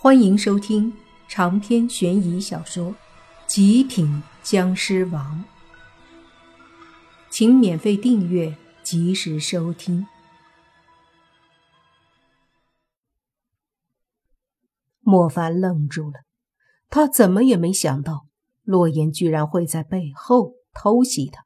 [0.00, 0.96] 欢迎收听
[1.26, 2.92] 长篇悬疑小说
[3.48, 5.44] 《极品僵尸王》，
[7.28, 10.06] 请免费订阅，及时收听。
[15.00, 16.20] 莫凡愣住了，
[16.88, 18.28] 他怎么也没想到
[18.62, 21.42] 洛言居然会在背后偷袭他。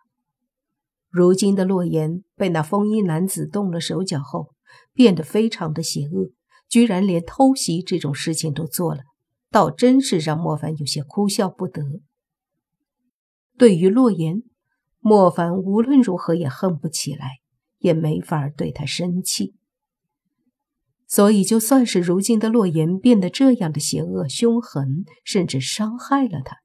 [1.09, 4.55] 如今的洛言被那风衣男子动了手脚后，
[4.93, 6.33] 变得非常的邪恶。
[6.73, 9.03] 居然连偷袭这种事情都做了，
[9.51, 11.83] 倒真是让莫凡有些哭笑不得。
[13.59, 14.43] 对于洛言，
[14.99, 17.41] 莫凡无论如何也恨不起来，
[17.81, 19.55] 也没法对他生气。
[21.07, 26.57] 所以，就算是如今的洛言变得这样的邪恶凶狠，甚至伤害了他，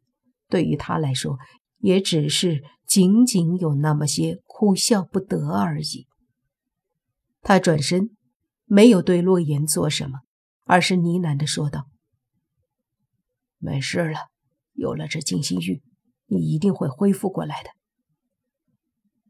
[0.47, 1.37] 对于他来说，
[1.79, 6.07] 也只是仅仅有那么些哭笑不得而已。
[7.41, 8.11] 他转身。
[8.69, 10.19] 没有对洛言做什么，
[10.65, 11.87] 而是呢喃的说道
[13.57, 14.19] ：“没事了，
[14.73, 15.81] 有了这金星玉，
[16.27, 17.69] 你一定会恢复过来的。”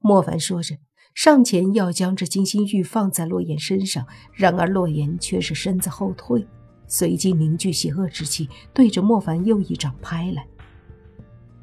[0.01, 0.77] 莫凡说着，
[1.13, 6.47] 上前要将这金星玉放在洛言身上，然而洛言却是身子后退，
[6.87, 10.47] 随即凝聚邪恶之气，对着莫凡又一掌拍来。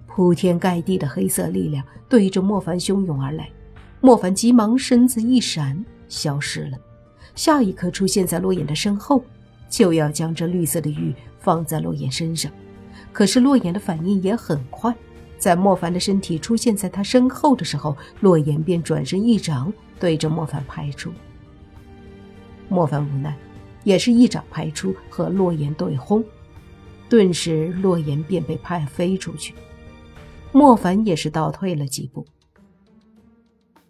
[0.07, 3.51] 铺天盖地的黑色力量对着莫凡汹涌而来，
[4.01, 6.79] 莫凡急忙身子一闪，消失了。
[7.35, 9.25] 下一刻出现在洛言的身后，
[9.69, 12.51] 就要将这绿色的玉放在洛言身上。
[13.13, 14.95] 可是洛言的反应也很快，
[15.39, 21.13] 在莫凡的身体出现在他身后的时候，洛言便转身一掌对着莫凡拍出。
[22.69, 23.37] 莫凡无奈，
[23.85, 26.25] 也是一掌拍出，和洛言对轰，
[27.09, 29.55] 顿时洛言便被拍飞出去。
[30.51, 32.25] 莫凡也是倒退了几步。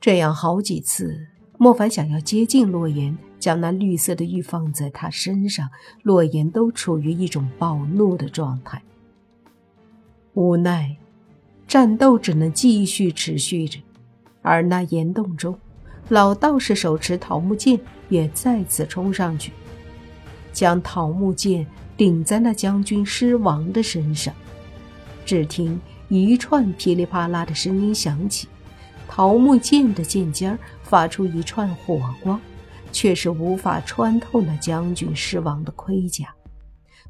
[0.01, 3.17] 这样好几次，莫凡想要接近洛言。
[3.45, 5.69] 将那绿色的玉放在他身上，
[6.03, 8.83] 洛言都处于一种暴怒的状态。
[10.33, 10.97] 无奈，
[11.69, 13.79] 战斗只能继续持续着。
[14.41, 15.59] 而那岩洞中，
[16.09, 17.79] 老道士手持桃木剑
[18.09, 19.53] 也再次冲上去，
[20.51, 21.67] 将桃木剑
[21.99, 24.33] 顶在那将军狮王的身上。
[25.27, 25.79] 只听
[26.09, 28.49] 一串噼里啪啦的声音响起，
[29.07, 32.41] 桃木剑的剑尖发出一串火光。
[32.95, 36.33] 却是无法穿透那将军狮王的盔甲，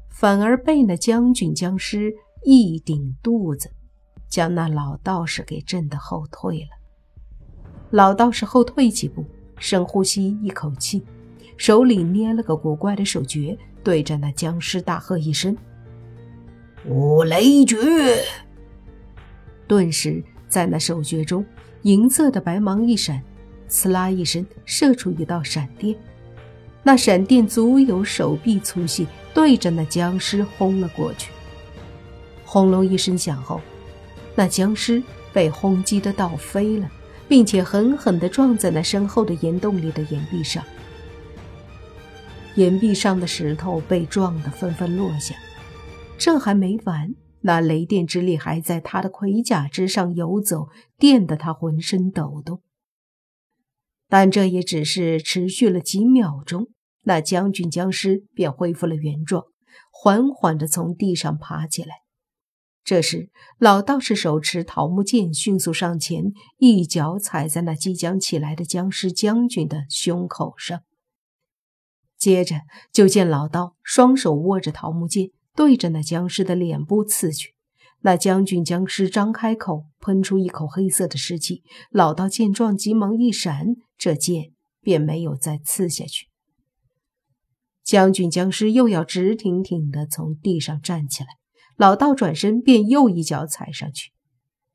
[0.09, 2.11] 反而被那将军僵尸
[2.43, 3.71] 一顶肚子，
[4.27, 6.69] 将那老道士给震得后退了。
[7.91, 9.23] 老道士后退几步，
[9.59, 11.05] 深呼吸一口气，
[11.55, 15.55] 手里捏了个古怪的手诀，对着那僵尸大喝一声
[16.89, 17.77] ：“五雷诀！”
[19.67, 21.45] 顿时，在那手诀中，
[21.83, 23.23] 银色的白芒一闪。
[23.67, 25.95] 刺啦一声，射出一道闪电，
[26.83, 31.31] 那闪电足有手臂粗细，对着那僵尸轰了过去。
[32.43, 33.59] 轰隆一声响后，
[34.35, 35.01] 那僵尸
[35.33, 36.89] 被轰击的倒飞了，
[37.27, 40.63] 并且狠狠地撞在那身后的岩洞里的岩壁上。
[42.55, 45.35] 岩壁上的石头被撞得纷纷落下。
[46.17, 52.61] 这还没完，那雷电之力还在他的盔甲之上游走，电得他浑身抖动。
[54.07, 56.67] 但这也只是持续了几秒钟，
[57.03, 59.45] 那将军僵尸便恢复了原状，
[59.91, 61.95] 缓缓地从地上爬起来。
[62.83, 70.83] 这时，老道士手持桃木剑，迅速上前，一脚踩在那即将起来的僵尸将军的胸口上。
[72.15, 72.57] 接着，
[72.93, 77.54] 就见老道双手握着桃木剑，对着那僵尸的脸部刺去。
[78.05, 81.63] 那将军僵尸张开口，喷出一口黑色的尸气。
[81.89, 86.27] 老道见状，急忙一闪，这剑便没有再刺下去。
[87.83, 91.29] 将军僵尸又要直挺挺地从地上站起来，
[91.77, 94.11] 老道转身便又一脚踩上去。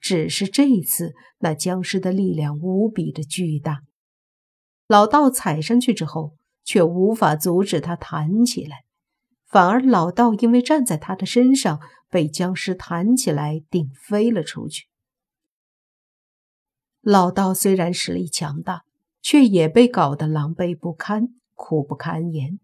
[0.00, 3.82] 只是这一次，那僵尸的力量无比的巨大，
[4.88, 6.32] 老道踩上去之后，
[6.64, 8.78] 却无法阻止他弹起来。
[9.50, 14.86] 反而老道因为站在他的身上，被僵尸弹起来顶飞了出去。
[17.00, 18.84] 老道虽然实力强大，
[19.20, 22.60] 却也被搞得狼狈不堪，苦不堪言。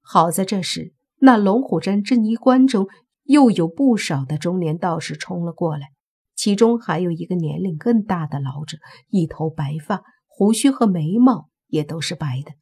[0.00, 2.86] 好在这时，那龙虎山镇医关中
[3.24, 5.88] 又有不少的中年道士冲了过来，
[6.36, 8.78] 其中还有一个年龄更大的老者，
[9.08, 12.52] 一头白发，胡须和眉毛也都是白的，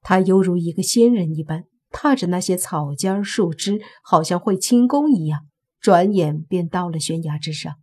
[0.00, 1.64] 他犹如一个仙人一般。
[1.92, 5.46] 踏着那些草尖树枝，好像会轻功一样，
[5.80, 7.74] 转眼便到了悬崖之上。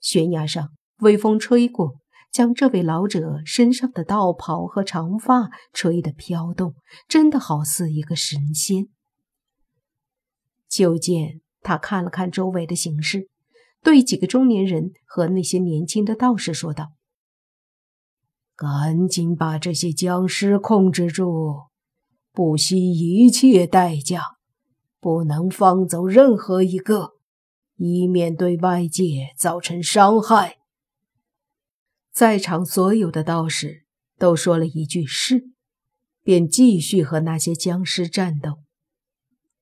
[0.00, 1.94] 悬崖上，微风吹过，
[2.32, 6.74] 将这位老者身上的道袍和长发吹得飘动，
[7.06, 8.88] 真的好似一个神仙。
[10.68, 13.28] 就见他看了看周围的形势，
[13.82, 16.92] 对几个中年人和那些年轻的道士说道
[18.56, 21.64] ：“赶紧把这些僵尸控制住，
[22.32, 24.22] 不惜一切代价，
[24.98, 27.12] 不能放走任何一个。”
[27.84, 30.58] 以免对外界造成伤害。
[32.12, 33.86] 在场所有的道士
[34.18, 35.50] 都说了一句“是”，
[36.22, 38.58] 便继续和那些僵尸战斗。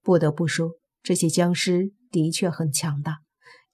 [0.03, 0.73] 不得不说，
[1.03, 3.21] 这些僵尸的确很强大，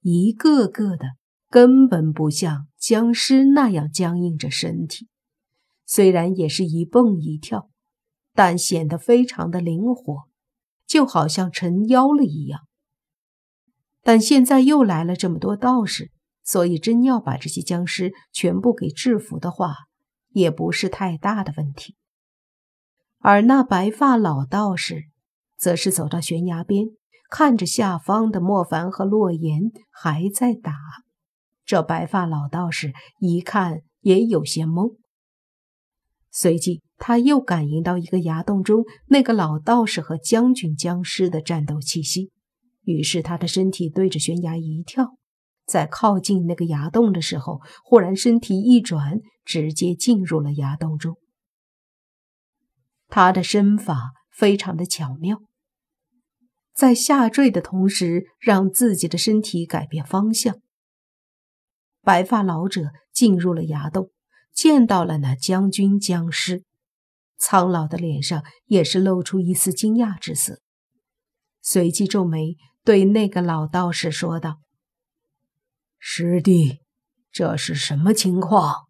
[0.01, 1.17] 一个个的
[1.51, 5.09] 根本不像僵尸那样僵硬着身体，
[5.87, 7.69] 虽然也是一蹦一跳，
[8.37, 10.29] 但显得非常的灵活，
[10.87, 12.61] 就好像成妖了一样。
[14.03, 16.13] 但现在又来了这么多道士，
[16.45, 19.75] 所以真要把这些僵尸全部给制服的话，
[20.29, 21.97] 也不是太大的问题。
[23.19, 25.07] 而那白发老道士，
[25.57, 26.87] 则是走到悬崖边，
[27.31, 30.75] 看着下方的莫凡和洛言还在打。
[31.65, 34.97] 这白发老道士一看也有些懵，
[36.31, 42.31] 随即他又感应到一个崖洞中那个老道士和将军僵尸的战斗气息。
[42.83, 45.17] 于是他的身体对着悬崖一跳，
[45.67, 51.17] 在靠近那个崖洞的时候，忽然身体一转，直接进入了崖洞中。
[53.09, 55.43] 他的身法非常的巧妙，
[56.75, 60.57] 在下坠的同时，让自己的身体改变方向。
[62.03, 64.11] 白发老者进入了崖洞，
[64.53, 66.63] 见到了那将军僵尸，
[67.39, 70.61] 苍老的脸上也是露出一丝惊讶之色，
[71.61, 72.57] 随即皱眉。
[72.85, 74.59] 对那个老道士说道
[75.99, 76.83] ：“师弟，
[77.33, 78.87] 这是什么情况？”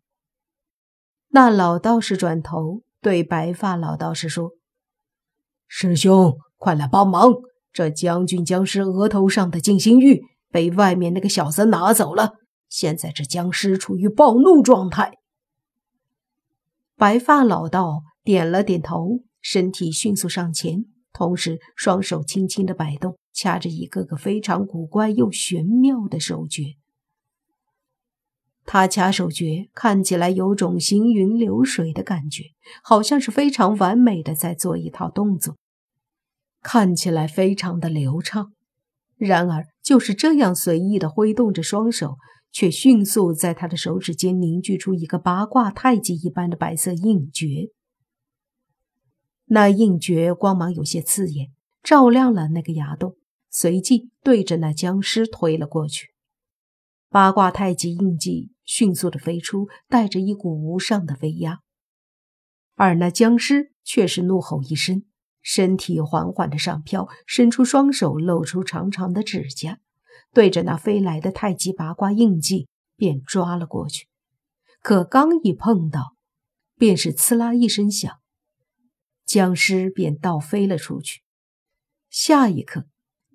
[1.32, 4.50] 那老道士转头对白发老道士说
[5.66, 7.32] ：“师兄，快来帮忙！
[7.72, 12.34] 这将军僵尸额头上的静心玉被外面那个小子拿走了，
[12.68, 15.14] 现在这僵尸处于暴怒状态。”
[16.96, 23.16] 白发老道点了点头，身体迅速上前，同时双手轻轻的摆动。
[23.32, 26.76] 掐着一个个非常古怪又玄妙的手诀，
[28.64, 32.44] 他掐手诀看起来有种行云流水的感觉，
[32.82, 35.56] 好像是非常完美的在做一套动作，
[36.62, 38.54] 看起来非常的流畅。
[39.16, 42.16] 然而，就是这样随意的挥动着双手，
[42.50, 47.68] 却迅速在他的手指间凝聚出一个八卦太极一般的白色印诀。
[49.46, 51.50] 那印诀光芒有些刺眼，
[51.82, 53.16] 照亮了那个崖洞。
[53.48, 56.10] 随即对着那僵尸推了过去，
[57.08, 61.60] 八卦太极印记迅速的飞出，带着一股无上的威压。
[62.74, 65.04] 而那僵尸却是怒吼一声，
[65.40, 69.78] 身体缓缓的上飘，伸出双手，露出长长的指甲，
[70.34, 74.08] 对着那飞来的太极八卦印记便抓了过去。
[74.82, 76.14] 可刚一碰到，
[76.76, 78.18] 便是刺啦一声响，
[79.26, 81.20] 僵尸便倒飞了出去。
[82.08, 82.86] 下一刻。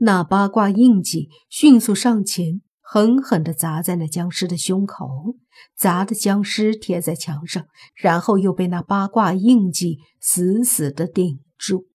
[0.04, 5.36] 那八卦印记迅速上前，狠狠地砸在那僵尸的胸口，
[5.78, 11.86] 砸的僵尸贴在墙上，然后又被那八卦印记死死地顶住。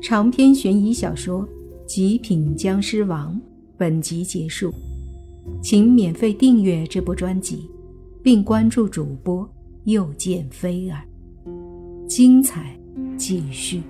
[0.00, 1.44] 长篇悬疑小说
[1.86, 3.34] 《极品僵尸王》
[3.76, 4.72] 本集结束，
[5.60, 7.68] 请免费订阅这部专辑，
[8.22, 9.44] 并关注主播
[9.84, 11.02] 又见飞儿，
[12.08, 12.78] 精彩
[13.16, 13.82] 继续。